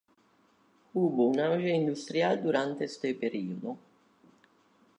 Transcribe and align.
Hubo 0.95 1.27
un 1.27 1.39
auge 1.39 1.69
industrial 1.75 2.41
durante 2.41 2.85
este 2.85 3.13
periodo. 3.13 3.77